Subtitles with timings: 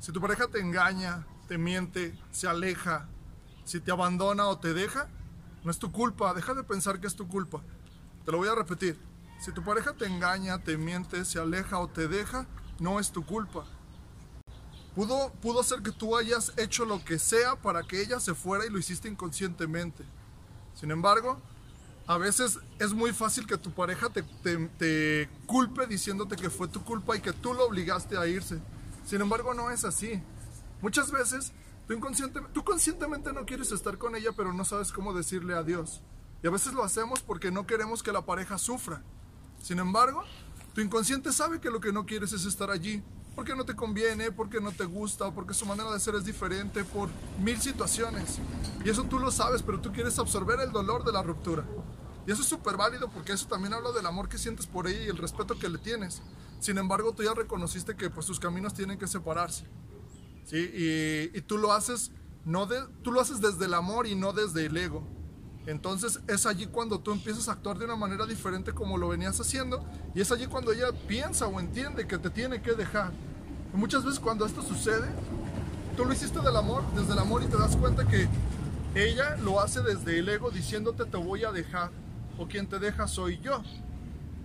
[0.00, 3.06] Si tu pareja te engaña, te miente, se aleja,
[3.64, 5.08] si te abandona o te deja,
[5.62, 6.34] no es tu culpa.
[6.34, 7.60] Deja de pensar que es tu culpa.
[8.24, 8.98] Te lo voy a repetir.
[9.40, 12.46] Si tu pareja te engaña, te miente, se aleja o te deja,
[12.78, 13.64] no es tu culpa.
[14.94, 18.66] Pudo, pudo ser que tú hayas hecho lo que sea para que ella se fuera
[18.66, 20.04] y lo hiciste inconscientemente.
[20.74, 21.40] Sin embargo,
[22.06, 24.22] a veces es muy fácil que tu pareja te,
[24.78, 28.60] te, culpe diciéndote que fue tu culpa y que tú lo obligaste a irse.
[29.04, 30.22] Sin embargo, no es así.
[30.80, 31.52] Muchas veces
[31.86, 36.02] tú, inconsciente, tú conscientemente no quieres estar con ella, pero no sabes cómo decirle adiós.
[36.42, 39.02] Y a veces lo hacemos porque no queremos que la pareja sufra.
[39.62, 40.22] Sin embargo,
[40.74, 43.02] tu inconsciente sabe que lo que no quieres es estar allí,
[43.34, 46.84] porque no te conviene, porque no te gusta, porque su manera de ser es diferente,
[46.84, 47.08] por
[47.38, 48.38] mil situaciones.
[48.84, 51.64] Y eso tú lo sabes, pero tú quieres absorber el dolor de la ruptura.
[52.26, 55.04] Y eso es súper válido porque eso también habla del amor que sientes por ella
[55.04, 56.22] y el respeto que le tienes.
[56.60, 59.64] Sin embargo, tú ya reconociste que pues sus caminos tienen que separarse.
[60.44, 60.70] ¿sí?
[61.34, 62.12] Y, tú lo haces
[62.44, 65.02] no de, tú lo haces desde el amor y no desde el ego.
[65.66, 69.38] Entonces es allí cuando tú empiezas a actuar de una manera diferente como lo venías
[69.40, 73.12] haciendo y es allí cuando ella piensa o entiende que te tiene que dejar.
[73.72, 75.08] Muchas veces cuando esto sucede,
[75.96, 78.26] tú lo hiciste del amor, desde el amor y te das cuenta que
[78.94, 81.90] ella lo hace desde el ego diciéndote te voy a dejar
[82.38, 83.62] o quien te deja soy yo.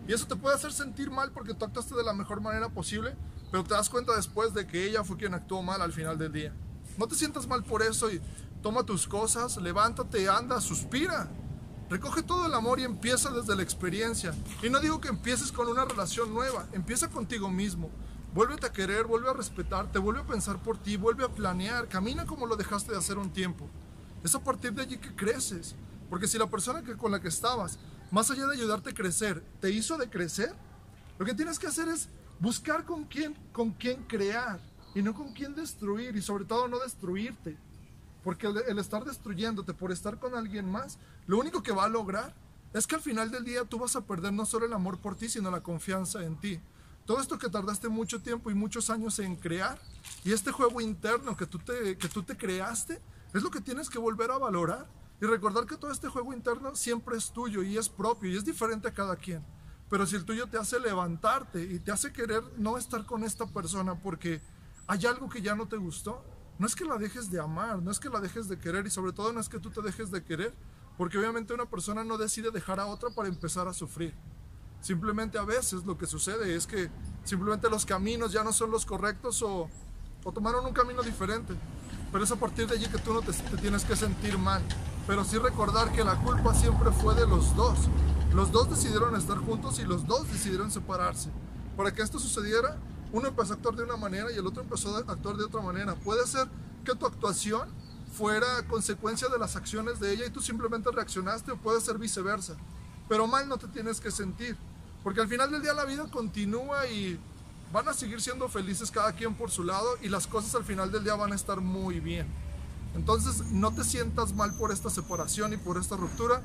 [0.08, 3.16] Y eso te puede hacer sentir mal porque tú actuaste de la mejor manera posible,
[3.52, 6.31] pero te das cuenta después de que ella fue quien actuó mal al final del
[6.31, 6.53] día.
[6.98, 8.22] No te sientas mal por eso y
[8.61, 11.30] toma tus cosas, levántate, anda, suspira.
[11.89, 14.33] Recoge todo el amor y empieza desde la experiencia.
[14.64, 17.89] Y no digo que empieces con una relación nueva, empieza contigo mismo.
[18.33, 22.26] Vuélvete a querer, vuelve a respetarte, vuelve a pensar por ti, vuelve a planear, camina
[22.26, 23.70] como lo dejaste de hacer un tiempo.
[24.23, 25.76] Es a partir de allí que creces.
[26.09, 27.78] Porque si la persona que, con la que estabas,
[28.11, 30.53] más allá de ayudarte a crecer, te hizo de crecer,
[31.17, 34.59] lo que tienes que hacer es buscar con quién, con quién crear
[34.94, 37.58] y no con quién destruir y sobre todo no destruirte.
[38.23, 42.33] Porque el, estar destruyéndote por estar con alguien más, lo único que va a lograr
[42.73, 45.15] es que al final del día tú vas a perder no solo el amor por
[45.15, 46.60] ti, sino la confianza en ti.
[47.05, 49.80] Todo esto que tardaste mucho tiempo y muchos años en crear
[50.23, 52.99] y este juego interno que tú te, que tú te creaste,
[53.33, 54.88] es lo que tienes que volver a valorar
[55.21, 58.45] y recordar que todo este juego interno siempre es tuyo y es propio y es
[58.45, 59.45] diferente a cada quien.
[59.89, 63.45] Pero si el tuyo te hace levantarte y te hace querer no estar con esta
[63.48, 64.42] persona porque
[64.87, 66.23] hay algo que ya no te gustó,
[66.58, 68.89] no es que la dejes de amar, no es que la dejes de querer y
[68.89, 70.53] sobre todo no es que tú te dejes de querer,
[70.98, 74.14] porque obviamente una persona no decide dejar a otra para empezar a sufrir.
[74.82, 76.89] Simplemente a veces lo que sucede es que
[77.23, 79.70] simplemente los caminos ya no son los correctos o,
[80.23, 81.53] o tomaron un camino diferente.
[82.11, 84.61] Pero es a partir de allí que tú no te, te tienes que sentir mal
[85.08, 87.77] pero sí recordar que la culpa siempre fue de los dos.
[88.33, 91.30] Los dos decidieron estar juntos y los dos decidieron separarse.
[91.77, 92.77] Para que esto sucediera,
[93.11, 95.61] uno empezó a actuar de una manera y el otro empezó a actuar de otra
[95.61, 95.95] manera.
[95.95, 96.48] Puede ser
[96.83, 97.70] que tu actuación
[98.11, 102.55] fuera consecuencia de las acciones de ella y tú simplemente reaccionaste o puede ser viceversa.
[103.08, 104.58] Pero mal no te tienes que sentir,
[105.04, 107.20] porque al final del día la vida continúa y
[107.71, 110.92] van a seguir siendo felices cada quien por su lado y las cosas al final
[110.92, 112.27] del día van a estar muy bien.
[112.95, 116.42] Entonces no te sientas mal por esta separación y por esta ruptura.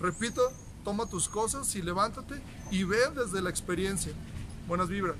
[0.00, 0.42] Repito,
[0.84, 2.40] toma tus cosas y levántate
[2.70, 4.12] y ve desde la experiencia.
[4.66, 5.18] Buenas vibras.